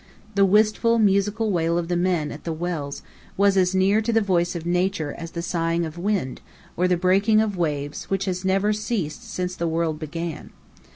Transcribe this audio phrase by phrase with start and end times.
[0.33, 3.03] The wistful, musical wail of the men at the wells
[3.37, 6.41] was as near to the voice of Nature as the sighing of wind,
[6.75, 10.49] or the breaking of waves which has never ceased since the world began.